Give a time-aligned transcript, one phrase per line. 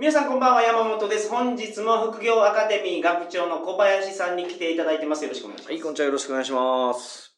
[0.00, 1.28] 皆さんこんばんは、山本です。
[1.28, 5.24] 本日も副業アカデミー学長の小林さんに来ていただいてます。
[5.24, 5.72] よろしくお願いします。
[5.72, 6.06] はい、こんにちは。
[6.06, 7.34] よろしくお願いします。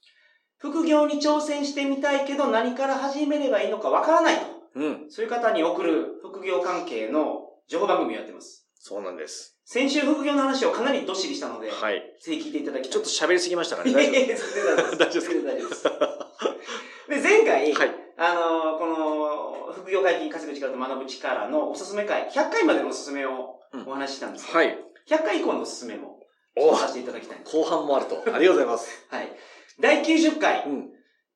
[0.58, 4.42] 副業に挑戦してみたいけど何から始めればいいのかわからないと。
[4.74, 5.06] うん。
[5.08, 8.66] そういう方に送る副業関係の情報番組をやってます。
[8.74, 9.56] そうなんです。
[9.64, 12.02] 先週副業の話をかなりどっしりしたので、はい。
[12.20, 12.92] ぜひ聞いていただきたい。
[12.92, 13.90] ちょっと喋りすぎましたかね。
[13.90, 15.84] いやい大丈や、全然大丈夫です大丈夫です。
[17.08, 18.09] で、前回、夫はい。
[18.22, 24.78] あのーこの、副業解禁稼ぐ力と学ぶ力のおすすめ会、100回までのおすすめをお話ししたんですけど、はい。
[25.08, 26.20] 100回以降のおすすめも
[26.54, 27.38] おさせていただきたい。
[27.42, 28.22] 後半もあると。
[28.26, 28.90] ありがとうございます。
[29.08, 29.32] はい。
[29.80, 30.90] 第90回、うん。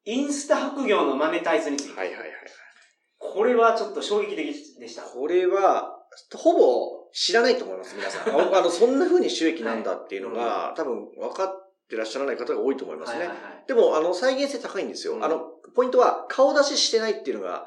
[0.05, 1.99] インスタ副業のマネタイズについて。
[1.99, 2.31] はいはいはい。
[3.17, 5.03] これはちょっと衝撃的でした。
[5.03, 8.35] これは、ほぼ知らないと思います、皆さん。
[8.35, 13.21] ああの、そんな風に収益なんだっていうのが、多分分かってらっしゃらない方が多いと思いますね。
[13.21, 13.65] はいはいはい。
[13.67, 15.15] でも、あの、再現性高いんですよ。
[15.15, 17.67] うんあの、ポイントは、顔出ししてないっていうのが、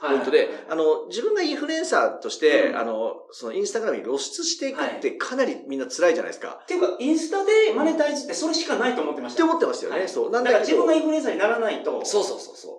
[0.00, 6.60] ポイントで、あの、自分がインフルエンサーとして、うんあの、そのインスタグラムに露出していくってかなりみんな辛いじゃないですか。
[6.62, 9.32] っていうか、インスタでマネタイズってそれしかないと思ってまし。
[9.32, 9.98] ったて思ってましたよね。
[10.00, 10.30] はいそう。
[10.30, 12.72] だなんだから自分が、インフルエンサーにならないと、そうそうそうそう。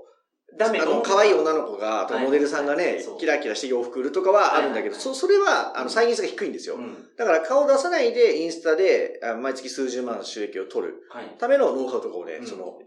[0.61, 6.75] あの、ダメと思ってた可愛い女の子が、モデルさんがねはいキラキラして洋服売るとかはあるんだけど、はいそ、それは、あの、再現性が低いんですよ。
[6.75, 6.95] うん。
[7.17, 11.35] だから顔出さないでインスタで、あ毎月数十万の収益を取るはい。
[11.37, 12.79] ためのノウハウとかをね、うんその、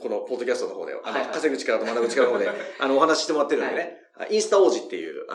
[0.00, 3.98] このポッドキャストの方で、あの、稼ぐ力と学ぶ力の方で、 あの、お話ししてもらってるんでね、
[4.30, 5.26] インスタ王子っていう。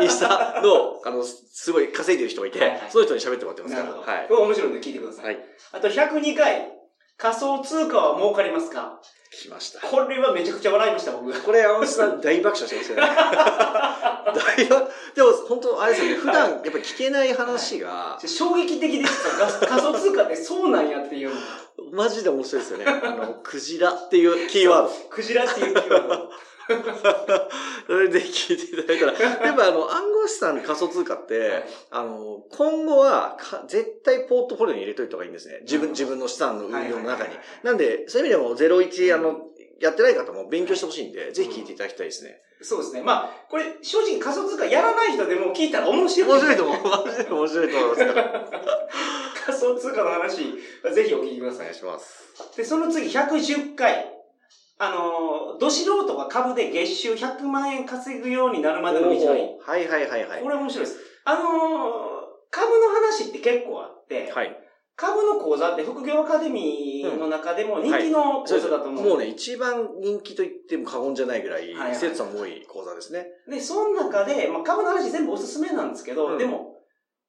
[0.00, 3.90] インスタの、あの、すごい稼いでる人がいて、その人に喋ってもらってますから。
[3.90, 4.34] はいこ。
[4.36, 5.24] れ面白いんで聞いてください。
[5.26, 5.38] はい。
[5.72, 6.70] あと102回、
[7.16, 9.00] 仮想通貨は儲かりますか？
[9.32, 9.80] 来ました。
[9.86, 11.42] これはめちゃくちゃ笑いました、僕。
[11.42, 13.02] これ、山本さん大爆笑してますよね。
[14.34, 19.46] 大爆、でも本当、あれですよね、普段やっぱり聞けない話が、衝撃的でした。
[19.66, 21.32] 仮仮想通貨ってそうなんやっていう。
[21.92, 22.84] マジで面白いですよね。
[22.86, 24.90] あの、クジラっていうキーワード。
[25.10, 26.30] クジラっていうキーワード。
[27.86, 35.60] それで聞いていただいたら、でもあの、暗号資産仮想通貨って、あの、今後はか絶対ポートフォリオに入れといた方がいいんですね。
[35.62, 37.34] 自分、自分の資産の運用の中に。
[37.62, 39.50] なんで、そういう意味でも01、あの、
[39.80, 42.40] やってない方も勉強してほしいんで、ぜひ聞いていただきたいですね。
[42.62, 43.02] そうですね。
[43.02, 46.30] まあ、これ正直仮想通貨やらない人でも聞いたら面白い。
[46.30, 47.06] 面白いと思う。
[47.06, 48.48] マジで面白いと思いますから。
[49.44, 50.36] 仮想通貨の話、
[50.94, 51.74] ぜひお聞きくださいお願い。
[51.74, 52.56] します。
[52.56, 54.10] で、その次110回。
[54.76, 59.42] あのー、ど素人が株で月収100万円稼ぐようになるまでの道のり。
[59.64, 60.48] はいはいはいはいこ。
[60.48, 60.98] れ面白いです。
[61.24, 61.42] あのー、
[62.50, 64.56] 株の話って結構あって、はい。
[64.96, 69.04] 株の講座って副業アカデミーの中でも人気の講座だと思う。
[69.04, 73.26] もうね、一番人気と言っても過言じゃないぐらいはいはい、生徒さんも多い講座ですね。
[73.48, 76.73] で、その中で、まあ、株の話全部おすすめなんですけど、うんでも、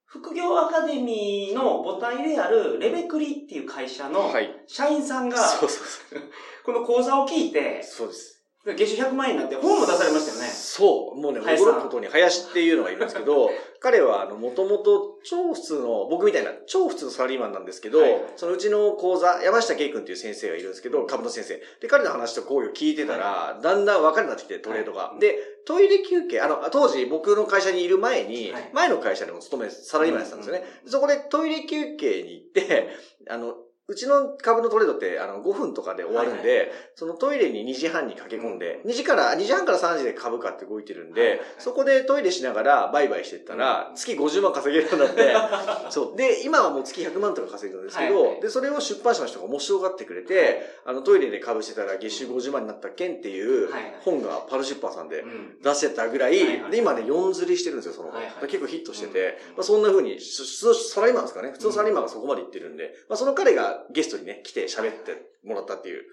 [0.05, 4.55] 副業アカデミーの母体であるレベクリっていう会社のはい。
[4.67, 6.21] 社員さんが、そうそうそう。
[6.63, 8.34] この講座を聞いて、そうです。
[8.73, 10.47] 月収100万円になって本も出されましたよね。
[10.47, 11.21] そう。
[11.21, 21.61] もうね、驚くことに、林っていうのがいるんですけど、彼は、あの、もともと超普通の、僕みたいな超普通のサラリーマンなんですけど、はいそのうちの講座、山下圭君っていう先生がいるんですけど、株の先生。
[21.79, 25.09] で、彼の話と講義を聞いてたら、だんだん分かるようになってきて、トレードが。
[25.09, 30.63] はいで、トイレ休憩、あの、当時僕の会社にいる前に、はい前の会社でも勤め、サラリーマンやってたんですよね。
[30.87, 32.89] そこでトイレ休憩に行って、
[33.29, 33.55] あの、
[33.87, 36.69] うちの株のトレードって、あの、5分とかで終わるんで、はいはい。
[36.95, 45.35] そのトイレに2時半に駆け込んで、2時から、2時半から3時で株価って動いてるんで、はいはいそこでトイレしながら売買してったら、月50万稼げるようになって、
[45.89, 46.17] そう。
[46.17, 48.31] で、今はもう月100万とか稼いでるんですけど、はい。
[48.33, 53.95] はいで、それを出版社の人が面白がってくれて、あの、トイレで株してたら月収50万になった件っていうはいはい。
[54.01, 56.71] 本がパル出版さんでうん出してたぐらい、はいはい。
[56.71, 58.21] で、今ね、4釣りしてるんですよ、その本。
[58.21, 58.47] はいはい。
[58.47, 59.55] 結構ヒットしてて、うん。
[59.57, 61.51] まあ、そんな風に、し普通のサラリーマンですかね。
[61.51, 66.03] 普通のサラリーマンがそこまで行ってるんで、まあ、その彼がゲストにね、来て喋ってもらったっていう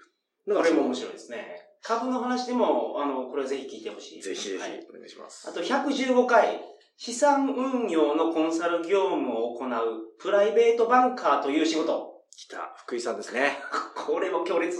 [0.45, 1.61] これも面白いですね。
[1.81, 4.21] 株の話でも、あの、これはぜひ聞いてほしい。
[4.21, 5.49] ぜひぜひはいお願いします。
[5.49, 6.61] あと115回、
[6.97, 9.69] 資産運用のコンサル業務を行う
[10.19, 12.12] プライベートバンカーという仕事。
[12.35, 13.57] 来た、福井さんですね。
[13.95, 14.79] これも強烈。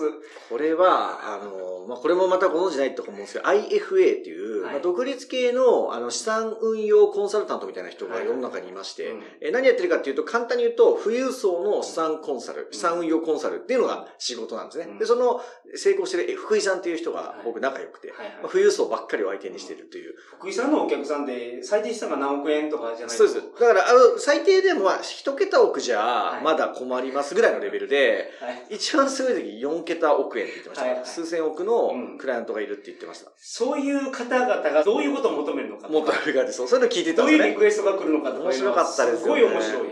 [0.50, 4.74] これは、あの、まあ、これもまたご存知ないと思うんですけど、IFA っていう、はい。
[4.74, 8.26] まあ、独立系の、あの、資産運用コンサルタントみたいな人がはい。
[8.26, 9.24] 世の中にいまして、うん。
[9.42, 14.88] え何やってるかっていうと、簡単に言うと、富裕層の資産コンサル、資産運用コンサルっていうのが仕事なんですね。
[14.90, 14.98] うん。
[14.98, 15.42] で、その、
[15.76, 17.46] 成功してるえ福井さんっていう人がはい。
[17.46, 18.36] 僕仲良くて、はいはい。
[18.42, 20.16] まあ富裕層ばっかりを相手にしてるという。
[20.40, 23.42] 福井さんのお客さんで最低資産が何億円とかじゃないそうです。
[23.60, 26.44] だから、あの、最低でも、まあ一桁億じゃ、はい。
[26.44, 27.36] まだ困ります。
[27.36, 28.76] ぐらいのレベルで、はい。
[28.76, 33.32] 一番すごい時4桁億円って言ってましたはいはい数千億のうんクライアントがいるって言ってました。
[33.38, 36.68] そういう方々がどういうことを求めるのかとかもっとあるがでそう。
[36.68, 37.52] そういうの聞いてたどういうんですね。
[37.54, 39.88] リクエストが来るのかとか面白かったですよねすごい面白い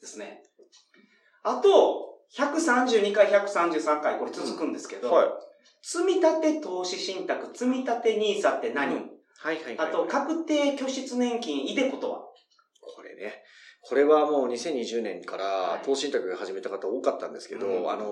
[0.00, 0.42] ですね。
[1.42, 5.28] あと、132回、133回、これ続くんですけど、はい。
[5.82, 9.88] 積み立て投資信託、積み立て NISA って何、はいはいはい。
[9.88, 12.20] あと、確定拠出年金、イデコとは？
[12.80, 13.42] これね。
[13.86, 18.04] これはもう2020年かはいら投資信託が始めた方多かったんですけど、うんあの、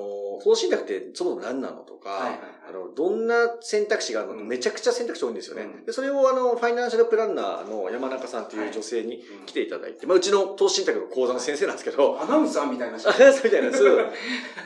[0.45, 2.39] 投資信託ってそもそも何なのとか、はいはいはい
[2.69, 5.63] あの、どんな選択肢があるの、うんめちゃくちゃ選択肢多いんですよね。
[5.63, 14.11] うんでそれをあの、ファイナンシャルプランナーの山中さんという女性に来ていただいて、まあ、うちの投資信託の講座の先生なんですけど、アナウンサーみたいな人あそうみたいな、そ う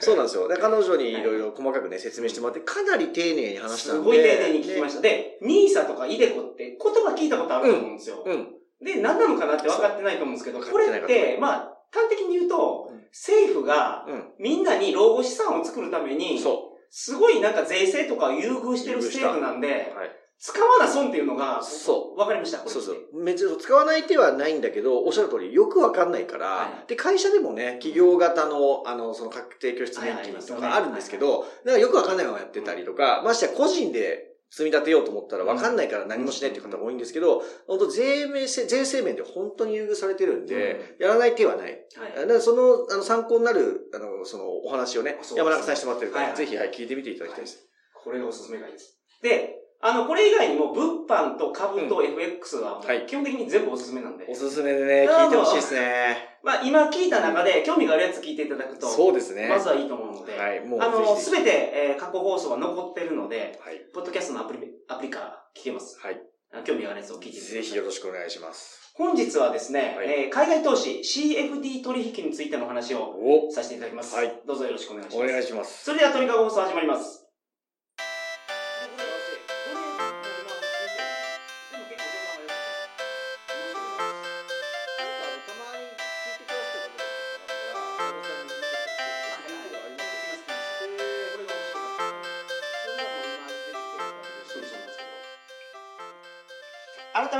[0.00, 0.48] そうなんですよ。
[0.48, 4.02] で彼女にいろいろ細かくね、説明してもらって、かなり丁寧に話したんで。
[4.02, 5.02] すごい丁寧に聞きました。
[5.02, 8.22] で、ニーサとかイデコって言葉聞いたことあると思うんですよ。
[8.26, 8.55] うん。
[8.82, 14.32] で、何なのかなって分かってないと思うんですけど、これってまあ、端的に言うとうん、政府がうん。
[14.38, 19.94] みんなに老後資産を作るために、そすごいなんか税制とかを優遇してる優遇した制度なんで。
[20.38, 22.96] 使わな損っていうのが、そ分かりました、そうそう。
[23.14, 26.88] めっちゃ使わない手はないんだけど、おっしゃる通り、よくわかんないから、はい。
[26.88, 41.72] で、会社でもね、企業型の、あの、その確定拠出年金とかあるんですけど、だからよくわかんないままやってたりとか、ましてや個人で積み立てようと思ったらわかんないから何もしないっていう方も多いんですけど、本当税名せ、税制面で本当に優遇されてるんで、やらない手はない。
[41.96, 47.66] はいだからその、あの、参考になる、あの、その、お話をね山中さんにしてもらってるから、ぜひ、はい、聞いてみていただきたいです。
[48.02, 48.98] これがおすすめがいいです。
[49.22, 54.26] で、あの、これ以外にも、物販と株と FX は、基本的に全部おすすめなんで。
[54.28, 56.38] おすすめでね、聞いてほしいですね。
[56.42, 59.48] まあ、今聞いた中で、興味があるやつ聞いていただくと、そうですね。
[59.48, 63.80] まずはいいと思うので、はい、もう、あの、すべて、えー過去放送は残ってるので、はい。
[63.94, 65.98] ポッドキャストのアプリ、アプリから聞けます。
[66.00, 66.20] はい。
[66.52, 68.92] あ興味があるやつを聞いてみてくださいぜひよろしくお願いします。
[68.94, 73.00] 本日はですね、はいえー海外投資 CFD 取引についてのお話を
[73.48, 74.14] おさせていただきます。
[74.14, 75.32] はいどうぞよろしくお願いしおます。
[75.32, 75.84] 願いします。
[75.84, 77.25] それでは、トリカゴ放送始まります。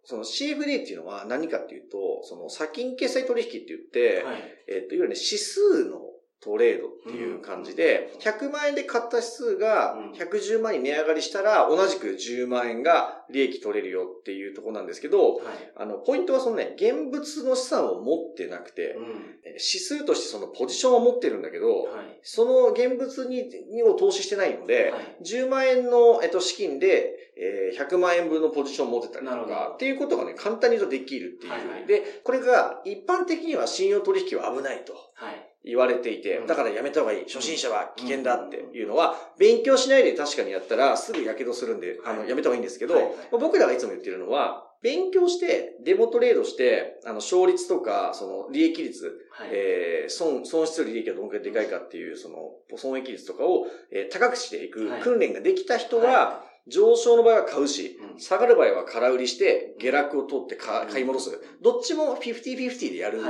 [0.04, 6.09] その CFD っていうのは何かっていうと、その先金決済取引って言って、はいえっと、いわゆるね、指数の
[6.42, 10.12] トレードっていう感じで、100万円で買った指数がうん。
[10.12, 15.44] 110万に値上がりしたら、同じく10万円が利益取れるよっていうところなんですけど、はい。
[15.76, 19.04] あの、ポイントはそのね、現物の資産を持ってなくて、うん。
[19.44, 22.20] え指数としてそのポジションを持ってるんだけど、はい。
[22.22, 25.16] その現物ににを投資してないので、はい。
[25.22, 31.52] 10万円の、えっと、資金で、えー100万円分のポジションを持ってたりとか、っていうことがね、簡単に言うとできるっていう。
[31.52, 31.86] はいはい。
[31.86, 34.94] で、これが一般的には信用取引は危ないと。
[35.14, 36.46] はい言われていて、うん。
[36.46, 37.24] だからやめた方がいい。
[37.24, 49.50] 初心者は危険だっていうのは、勉強しないで確かにやったらすぐ火傷するんで、あの、はいやめた方がいいんですけど、僕らがいつも言ってるのは、勉強して、デモトレードして、あの、勝率とか、その、利益率、はい。
[49.52, 55.02] えー損、損失より利益がどのくらいでかいかっていう、その、損益率とかを、えー高くしていくはい。
[55.02, 58.20] 訓練ができた人は、は上昇の場合は買うし、うん。
[58.20, 61.40] 下がる場合は空売りして、下落を取って買い戻す。
[61.60, 63.22] どっちも50-50でやる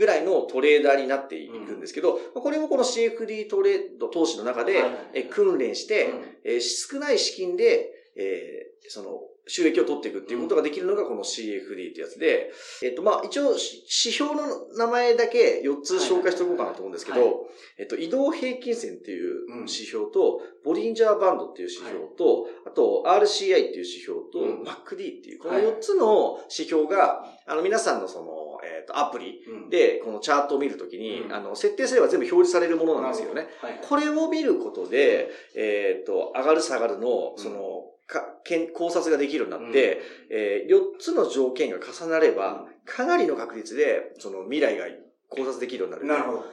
[0.00, 6.24] ぐらいのトレーダーになっていくんですけど、まあこれもこの CFD トレード投資の中でえ訓練して、うん。
[6.44, 12.50] えー少ない資金で、えーその、収益を取っていくっていうことができるのがこの CFD ってやつで、
[12.82, 14.42] えっと、まあ、一応、し指標の
[14.76, 17.46] 名前だけ4つ紹介しておこうかなと思うんですけど、
[17.78, 19.58] えっと、移動平均線っていううん。
[19.60, 24.62] 指標と、ボリンジャーバンドっていう指標と、あと RCI っていう指標と、うん。
[24.62, 28.39] MacD っていう、この4つの指標が、あの、皆さんのその、
[28.80, 29.42] えっと、アプリ。
[29.46, 29.70] うん。
[29.70, 31.32] で、このチャートを見るときに、うん。
[31.32, 33.46] あの、設定すれば全部表示されるものなんですよね。
[33.60, 33.80] はい。
[33.82, 37.42] これを見ることで、えっ、と、上がる下がるの、うん。
[37.42, 44.86] その、か、けん考察ができるようになって、えー、4つの条件が重なれば、かなりの確率で、その未来が
[45.28, 46.06] 考察できるようになる。
[46.06, 46.44] なるほど。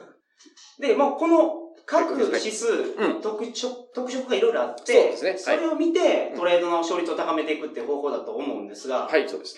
[0.78, 2.66] で、まあ、この各指数、
[2.98, 3.20] うん。
[3.22, 5.30] 特色、特色がいろいろあって、そうですね。
[5.30, 5.38] はい。
[5.38, 6.38] それを見てうん。
[6.38, 9.56] トレードの勝率を高めていくっていう方法だと思うんですが、はい、そうです。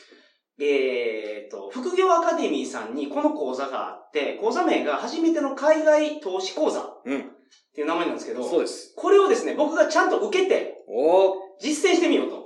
[0.60, 7.30] えーと、副業アカデミーさんにこの講座があって、講座名が初めての海外投資講座っうん。
[7.74, 8.92] ていう名前なんですけど、そうです。
[8.96, 11.34] これをですね、僕がちゃんと受けておー。
[11.60, 12.40] 実践してみようと。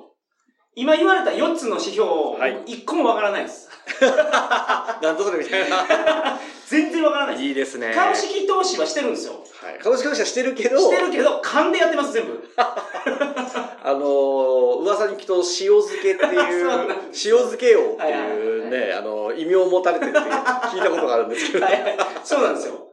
[0.76, 3.70] 今言われた4つの指標をはい1個もわからないです。
[4.00, 5.76] なんとそれみたいな。
[6.66, 7.46] 全然わからないです。
[7.46, 7.92] いいですね。
[7.94, 9.34] 株式投資はしてるんですよ。
[9.34, 9.78] はい。
[9.78, 12.42] 株式投資はしてるけど、してるけど、勘でやってます、全部。
[12.56, 21.64] あのー、噂に聞くと、塩漬けってい そう塩で漬け王ってはいはいはいいうね、あの、異名を持たれてるって聞いたことがあるんですけど。
[21.64, 21.96] はいはい。
[22.24, 22.88] そうなんですよ。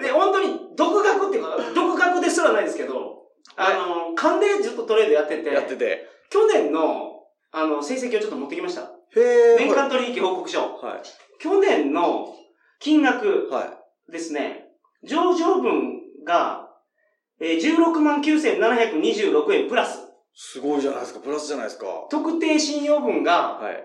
[0.00, 3.22] で、本当に、独学っていうか、独学ですらないですけど、
[3.56, 6.06] あの、勘でずっとトレードやってて、やってて。
[6.28, 8.90] 去年の、あの、成績をちょっと持ってきました。
[9.16, 10.60] へ年間取引報告書。
[10.60, 11.00] は
[11.38, 12.35] 去年の
[12.80, 13.52] 金額い。
[13.52, 13.78] は
[14.08, 14.12] い。
[14.12, 14.66] ですね、
[15.04, 16.68] 上場分が、
[17.40, 20.00] えー、16万9726円プラス。
[20.34, 21.20] すごいじゃないですか。
[21.20, 21.86] プラスじゃないですか。
[22.10, 23.84] 特定信用分がはい。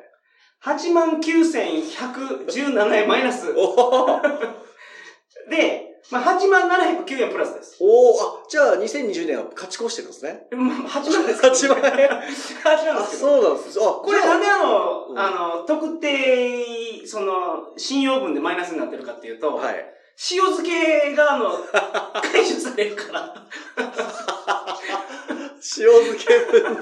[0.64, 3.48] 8万9117円マイナス。
[5.50, 7.78] で、まあ、8万709円プラスです。
[7.80, 10.48] おーあ、じゃあ2020年は勝ち越してるんですね。
[10.52, 11.54] まあ、8万ですけど。
[11.54, 12.58] 8万円8万であ、すけ
[12.92, 13.06] ど。
[13.06, 13.80] そうなんです。
[13.80, 17.34] あ、これなんであの、うんあの、特定、その、
[17.78, 19.76] 信用分でマイナスになってるかっていうと、はい。
[20.32, 21.52] 塩漬けがあの、
[22.22, 23.34] 回収されるから、
[23.78, 23.88] 塩
[25.62, 26.80] 漬け分の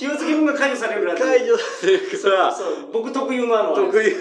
[0.00, 4.12] 塩漬け分が解除されるから解除されるから、そう、僕特有のあの、得意。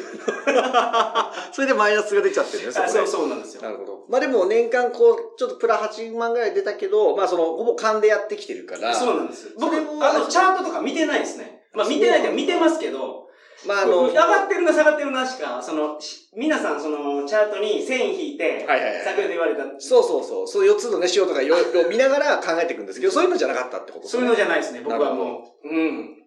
[1.51, 3.63] それでマイナスが出ちゃってるね、こねあそうそうなんですよ。
[3.63, 4.05] なるほど。
[4.07, 8.93] まあでも年間こう、ちょっとプラ8万ぐらい出たけど、まあその、ほぼ勘でやってきてるから。
[8.93, 9.55] そうなんです。
[9.59, 11.61] 僕、あの、チャートとか見てないですね。
[11.73, 13.30] まあ見てないけど見てますけど、
[13.65, 20.47] まああの、上がってるな下がってるなしか、その、し皆さんその、チャートに線引いて、はいはいはい先ほど言われた、そうそうそう。
[20.47, 24.81] そう4つのね、塩とかいろいろ見ながら考えていくんですけど、そういうのじゃなかったってことですそういうのじゃないですね。
[24.81, 26.17] 僕はもう、うん。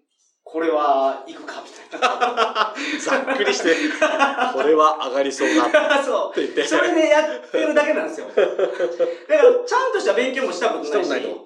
[0.47, 2.75] これは、行くか、みたいな。
[3.01, 3.75] ざっくりして、
[4.53, 6.41] これは上がりそうだってそう。
[6.41, 6.63] 言って。
[6.69, 8.29] それでやってるだけなんですよ。
[8.37, 8.59] だから、
[9.67, 11.37] ちゃんとした勉強もしたことないし、し。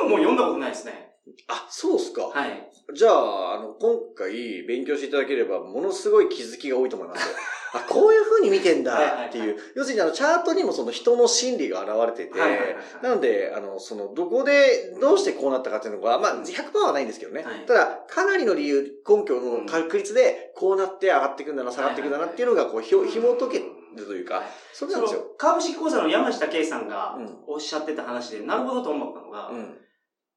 [0.00, 1.11] 本も読んだことないですね。
[1.48, 2.26] あ、そうっすか。
[2.26, 2.68] はい。
[2.94, 7.36] じゃあ、あの、今回勉強していただければ、ものすごい気づきが多いと思いますよ。
[7.74, 9.56] あ、こういう風に見てんだってはいはいいう。
[9.76, 17.42] 要するに、あの、チャートにもその人の心理が現れてて、はいはいはいはいなので、あの、その、どこで、どうしてこうなったかっていうのが、まあ、100%はないんですけどね。
[17.44, 23.58] はいただ、かなりの理由、根拠の確率で、こうなって上がっていくんだな、下がっていくんだなっていうのが、こう、ひょ紐解け
[23.96, 25.34] るというか、はいそれなんですよ。
[25.38, 29.78] 株式講座の山下圭さんがうんおっしゃってた話で、なるほどと思ったのが、うん。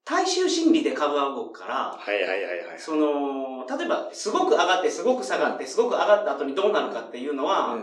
[0.06, 2.78] 大衆心理で株は動くから、はいはいはいはい。
[2.78, 7.74] その、例えば、すごく上がって、すごく下がって、すごく上がった後にどうなるかっていうのは、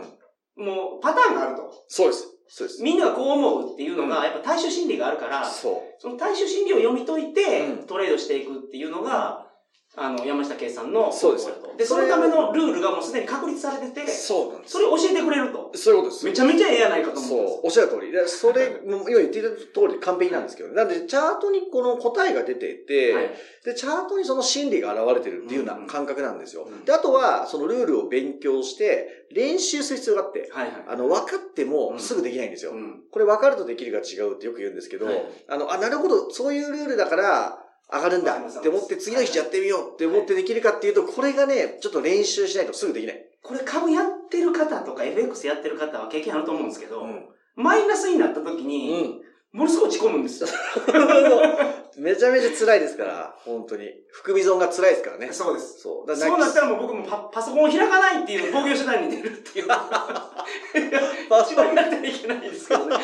[0.58, 0.65] うん。
[0.65, 1.84] もうパターンがあると。
[1.89, 2.27] そうです。
[2.48, 2.82] そうです。
[2.82, 6.01] みんながこう思うっていうのが、やっぱ大衆心理があるから、そう。
[6.01, 9.48] その大衆心理を読み解いてうん、トレードしていくっていうのが、
[9.96, 14.74] あの、山下圭さんのそうですで、そのためのルールがもうすでに確立されてて、そうなんです。
[14.74, 15.72] それを教えてくれると。
[15.76, 16.26] そういうことです。
[16.26, 18.12] めちゃめちゃええやないかと思そううんです。、おっしゃる通り。
[18.12, 23.32] で、それ、今言っていた通りで完璧なんですけど、なんで、チャートにこの答えが出ていて、はい
[23.64, 26.64] で、チャートにその心理が現れてるっていうよううんうなん感覚なんですよ。
[26.64, 30.84] うんで、あとは、そのルールを勉強して、練習する必要があって、はいはい。
[30.88, 32.72] あの、分かってうんもすぐできないんですよ。
[32.72, 43.25] うんこれ分かるとできるが違うってよく言うんですけど、はいあの、あ、なるほど、そういうルールだから、上がるんだって思って、次の日やってみようって思ってできるかっていうと、これがね、ちょっと練習しないとすぐできない。
[43.42, 47.25] これ株やってる方とか FX やってる方は経験あると思うんですけど、うん。
[47.56, 49.22] マイナスになった時うに、ん。
[49.52, 50.50] ものすごい落ち込むんですよ。
[52.00, 53.88] めちゃめちゃ辛いですから、本当に。
[54.12, 55.30] 含み損が辛いですからね。
[55.32, 55.80] そうです。
[55.82, 56.10] そう。
[56.10, 59.68] だそうなったらもう僕もパパソコンを開かないっていう防御手段に出るっていう。
[59.68, 59.86] パ
[61.46, 62.96] 一番やったらいけないですけどね。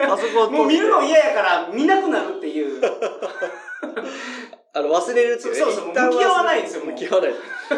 [0.00, 2.80] パソコンもう見るの嫌やから見なくなるっていう。
[4.92, 5.60] 忘れるっていうね。
[5.60, 7.32] そうそう向き合わないんですよもう向き合わない。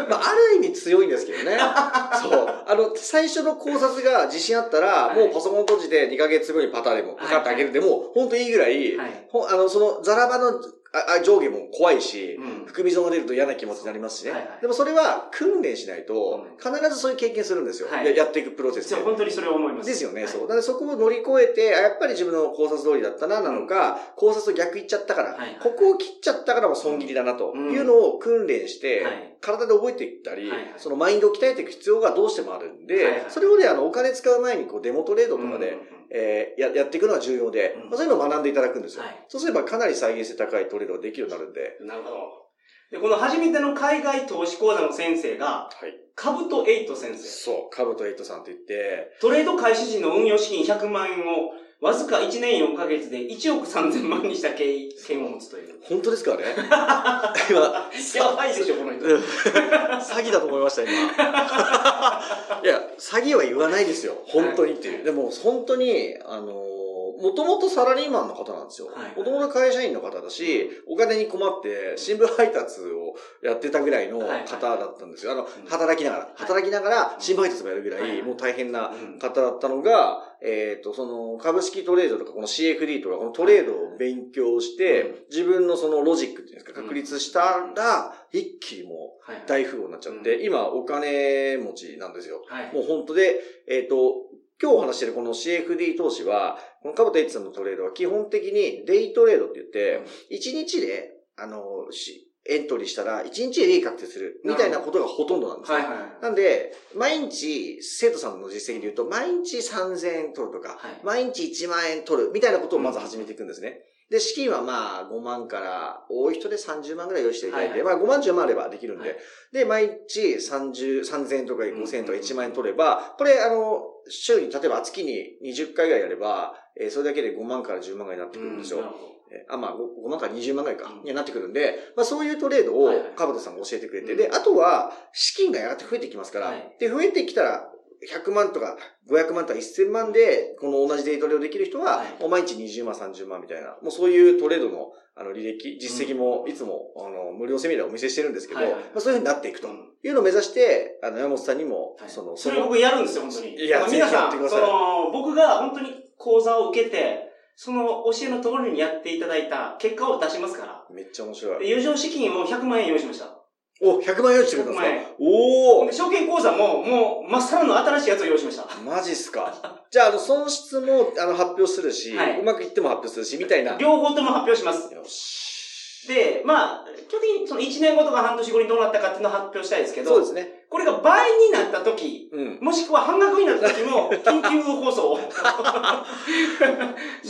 [0.08, 1.58] まあ、ある意味強いんですけどね。
[2.20, 2.48] そう。
[2.66, 10.60] あの、最初の考察が自信あったら、はいもうパソコン閉じて2ヶ月後にパタでも、パカッと開けるでも、本当いいぐらい、はいあの、その、ザラバの
[10.94, 12.66] ああ上下も怖いし、うん。
[12.66, 14.30] 含み損が出ると嫌な気持ちになりますしね。
[14.30, 14.60] はいはい。
[14.60, 16.56] でもそれは訓練しないと、うん。
[16.56, 17.88] 必ずそういう経験するんですよ。
[17.90, 18.06] はい。
[18.06, 18.96] ややっていくプロセスで。
[19.02, 19.88] 本当にそれを思います。
[19.88, 20.30] ですよね、はい。
[20.30, 20.40] そう。
[20.42, 25.58] だからそこを乗り越えて、あやっぱり自分の考察通りだったな、なのか、考察と逆言っちゃったから、はいはい。
[25.60, 29.34] ここを切っちゃったからも損切りだな、とうんいうのを訓練して、はい。
[29.40, 30.72] 体で覚えていったり、はいはい。
[30.76, 33.24] そのマインドを鍛えていく必要がどうしてもあるんで、はいはい。
[33.28, 39.02] それをね、あの、お金使う前に、こう、デモトレードとかで、うんえーや、やっていくのが重要で、うんまあ、そういうのを学んでいただくんですよ。
[39.02, 42.44] はいそうすればかなり再現性高いトレードができるようになるんで、なるほど。
[42.90, 45.94] で、この初めての海外投資講座の先生が、はい。
[46.14, 47.24] カブトエイト先生。
[47.24, 51.52] そう、カブトエイトさんって言って、トレード開始時の運用資金100万円を、
[51.84, 55.74] わずか1年4ヶ月で1億3000万にした経験を持つという。
[55.82, 56.44] 本当ですからね。
[57.50, 57.60] 今、
[58.24, 59.04] やばいでしょ、この人。
[59.04, 60.92] うん詐欺だと思いました、今。
[62.64, 64.16] いや、詐欺は言わないですよ。
[64.24, 65.04] 本当にっていう。
[65.04, 66.73] でも、本当に、あのー、
[67.20, 69.16] もともとサラリーマンの方なんですよはい。
[69.16, 75.32] もともと会社員の方だし、お金に困って新聞配達をやってたぐらいの方だったんですよ。
[75.32, 76.32] あの、働きながら。
[76.36, 89.42] 働きながら新聞配達もやるぐらはいい、もう大変なうん方だったのが、えっ、と、その、株式トレードとか、この CFD とか、このトレードを勉強して、自分のそのロジックっていうんですか、確立したら、一気にもうはい。
[89.46, 92.42] 大富豪になっちゃって、今お金持ちなんですよ。
[92.46, 92.74] はい。
[92.74, 94.16] もう本当で、えっ、と、
[94.62, 105.78] 今日お話してるこの CFD 投資は、このカブトエイチさんのトレードは基本的にデイトレードって言って、1日で、あの、しエントリーしたら、1日で利益確定する、みたいなことがほとんどなんですよ。
[105.78, 106.22] はいはい。
[106.22, 113.80] なんで、毎日、生徒さんの実績で言うと、毎日3000円取るとか、はい毎日1万円取る、みたいなことをまず始めていくんですね。
[114.10, 119.18] で、資金はまあ5万から、多い人で30万ぐらい用意していただいて、はいまあ5万10万あればできるんで、はい。
[119.52, 128.80] で、毎日30、3000円とか5000円とか1万円取れば、これあの、週に例えば月に20回ぐらいやれば、えーそれだけで5万から10万ぐらいになってくるんですよ。
[128.80, 131.02] なるほどえあ、まあ5、5万から20万ぐらいか、うん。
[131.04, 133.12] にはなってくるんで、まあそういうトレードをはいはい。
[133.16, 134.18] カブトさんが教えてくれて、うん。
[134.18, 136.76] で、あとは資金がやがて増えてきますから、はい。
[136.78, 137.70] で、増えてきたら、
[138.10, 138.76] 100万とか
[139.08, 153.54] 500万とか1000万で、この同じデイトレをできる人は、はいもう毎日20万、30万みたいな、もうそういうトレードのあの履歴、実績もいつも、あの無料セミナーをお見せしてるんですけど、そういうふうになっていくとうんいうのを目指して、あの山本さんにも、はいその、それ僕やるんですよ、本当に。
[153.54, 160.84] いや皆さん、その、僕が本当に講座を受けて、その教えの通りにやっていただいた結果を出しますから。
[160.92, 161.72] めっちゃ面白でい。
[161.72, 163.33] 余剰資金を100万円用意しました。
[163.80, 168.66] お、100万用意してくれたんです100万かおおで証券口座も、もう、まっさらの新しいやつを用意しました。
[168.82, 169.82] マジっすか。
[169.90, 173.72] じゃあ、あの、損失も、あの、発表するし、はいうまくいっても発表するし、みたいな。
[173.72, 174.90] よ両方とも発表します。
[175.04, 176.08] し。
[176.08, 180.64] で、まあ、基本的にその1年後とか半年後にどうなったかっていうのを発表したいですけど、そうですね。
[180.68, 182.58] これが倍になった時、うん。
[182.60, 185.18] もしくは半額になった時も、緊急放送を。
[185.32, 186.04] ま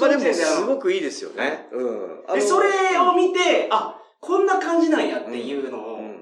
[0.06, 1.68] あでも、 すくごくいいですよね。
[1.72, 2.34] うん。
[2.34, 6.13] で、それを見て、あ、こんな感じなんやっていうのを、うん。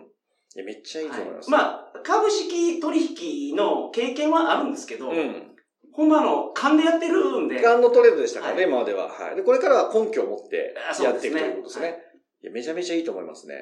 [0.56, 1.50] いや、めっちゃいいとはい思います。
[1.50, 1.58] ま
[1.94, 5.52] あ、株式取引の経験はあるんですけど、うん。
[5.92, 9.08] ほんまあの、勘でやってるんで、ガンのトレードでしたからね、は今までは。
[9.08, 9.36] はい。
[9.36, 11.98] で、これからは根拠を持ってやっていくということですね。
[12.42, 13.54] いや、めちゃめちゃいいと思いますね。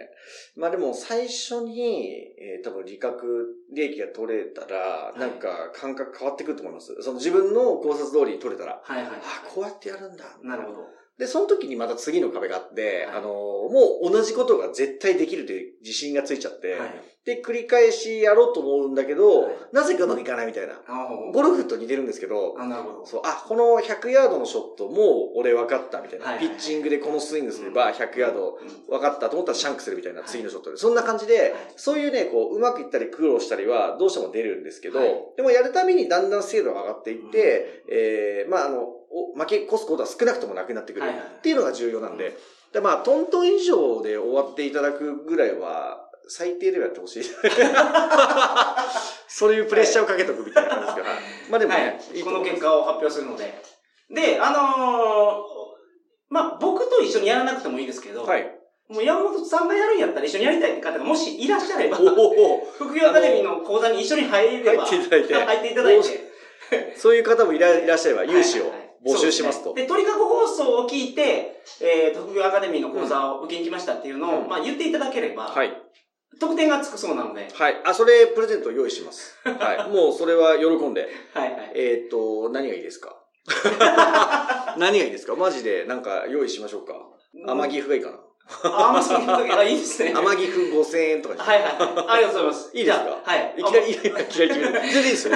[0.57, 2.09] まあでも、最初に、
[2.41, 6.97] えー、多分利確、利益が取れたら、いなんか感覚変わってくると思います。
[7.01, 9.11] その自分の考察通りに取れたら、はいはい。
[9.11, 10.25] あ、こうやってやるんだ。
[10.43, 11.00] なるほど。
[11.21, 16.91] で、その時にまた次の壁があって、はいあの、もう同じことが絶対できるという自信がついちゃって、はい。
[17.27, 20.81] で、繰り返しやろうと思うんだけど、はいなぜかうまくいかないみたいな。
[20.89, 23.07] あゴルフと似てるんですけど、あ、なるほど。
[23.07, 26.25] そう、あ、この100ヤードのショット、もう俺分かったみたいな。
[26.25, 30.79] はいはいピッチングでこのスイングすれば100ヤードうん分かったと思ったらシャンクするみたいな、はい次のショットで。
[30.79, 39.00] そんな感じで、はいそういうね、こう、うまくいったり苦労したりはどうしても出るんですけど、はいでもやるたびにだんだん精度が上がっていって、えー、まああの、お
[39.37, 42.37] 負け越すことは少なくともなくなってくるっていうのが重要なんで、
[42.73, 47.25] でまあ、トントン以上で終わっていただくぐらいは、最低ではやってほしい。
[49.27, 51.19] そういうプレッシャーをかけとくみたいな感じですけど、はい。
[51.51, 52.23] まあでもね、はい。
[52.23, 53.53] この結果を発表するので。
[54.11, 55.61] で、あのー
[56.29, 58.57] まあ、僕と一緒にやらなくてもいいですけど、はい。
[58.89, 65.35] もう山本さんがやるんやったら一緒にやりたいって方がもしいらっしゃれば、おお副業アカデミーの講座に一緒に入れば、入っていただいて。
[65.35, 68.73] 入っていただいて、そういう方もいらいらっしゃれば、融資を
[69.07, 69.73] 募集しますと。
[69.75, 75.73] ですねで、鳥かご放送を聞いて、えー、特業アカデミーの講座を受けに来ましたっていうのを、うんまあ言っていただければ、はい。
[76.39, 77.77] 得点がつくそうなので、はい。
[77.85, 79.37] あ、それ、プレゼント用意します。
[79.45, 79.91] はい。
[79.91, 81.09] もう、それは喜んで。
[81.35, 81.73] はいはい。
[81.75, 83.17] えっ、と、何がいいですか？
[84.79, 85.35] 何がいいですか？
[85.35, 86.95] マジで、なんか、用意しましょうか？
[87.47, 88.19] 甘岐阜がいいかな。
[88.65, 90.13] あ、甘そういう時、あ、いいですね。
[90.15, 92.07] 甘岐阜5000円とかにはいはいはい。
[92.09, 92.71] ありがとうございます。
[92.77, 93.05] いいですか？
[93.25, 93.55] はい。
[93.57, 95.35] いきなり、いきなり、いきなり、全然いいですよ。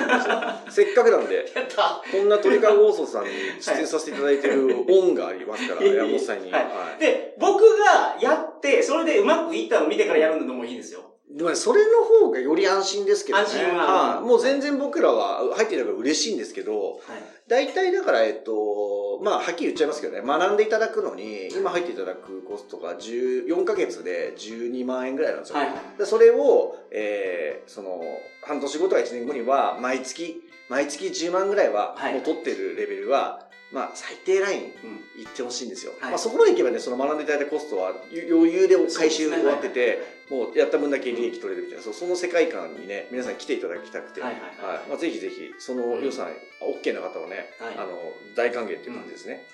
[0.70, 2.02] せっかくなんで、あやった。
[2.10, 6.50] こんな鳥かご放送さんに出演させていただいてる恩がありますから、はい山本さんに。
[6.52, 7.00] はいはい。
[7.00, 11.00] で、僕がやって、それでうまくいったのを見てからやるのもいいですよ。
[11.30, 13.44] でもね、それの方がより安心ですけどね。
[13.44, 17.00] 安心ははいもう全然僕らは入っていただく嬉しいんですけど、はい。
[17.48, 25.58] 大体だから、えっと、まあ、はっきり言っちゃいますけどね、学んでいただくのに、今入っていただくコストが14ヶ月で12万円ぐらいなんですよ。
[25.58, 25.68] はい
[26.04, 28.00] それを、えー、その、
[28.42, 33.43] 半年後とか1年後には、毎月毎月10万ぐらいは、はいもう取ってるレベルは、
[33.74, 35.04] まあ、最低ラインうん。
[35.16, 35.92] 行ってほしいんですよ。
[36.00, 36.10] はい。
[36.10, 44.48] まあ、そこまでいけばね、その学んでいただいたコストは余裕で回収終わってて、もうやった分だけ利益取れるみたいな、そうその世界観にね、皆さん来ていただきたくて、はいはいは
[44.86, 46.28] いまあ、ぜひぜひ、その予算、
[46.62, 47.74] OK な方はね、はい。
[47.76, 49.44] あの、大歓迎っていう感じですね。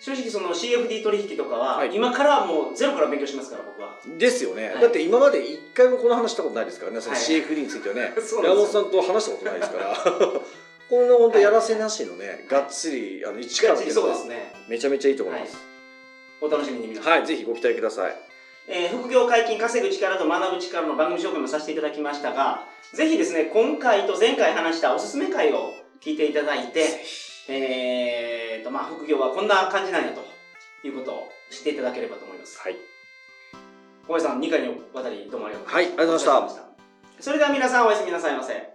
[0.00, 1.94] 正直その CFD 取引とかは、はい。
[1.94, 4.00] 今からはもうゼロから勉強しますから、僕は。
[4.18, 4.80] ですよね、はい。
[4.80, 7.24] だって今まで一回もこの話したことないですからね、そのはい。
[7.24, 8.74] CFD についてはね、 そうなんです。
[8.74, 10.40] よ山本さんと話したことないですから、
[10.92, 14.52] この本当やらせなしのね、がっつり、あの、一からっていうのはそうですね。
[14.68, 15.56] めちゃめちゃいいと思います。
[16.42, 17.12] お楽しみに皆さん。
[17.12, 18.14] はい、ぜひご期待ください。
[18.68, 26.84] えー副業解禁、稼ぐ力と学ぶ力の番組紹介もさせていただきましたが、ぜひですね、今回と前回話したおすすめ回を聞いていただいて、
[27.48, 30.20] えーと、まあ、副業はこんな感じなんやと
[30.86, 32.60] いうことを知っていただければと思います。
[32.60, 32.76] はい。
[34.06, 36.62] 小林さん、2回にわたりどうもありがとうはいありがとうございました
[37.18, 38.71] それでは皆さんおやすみなさいませ。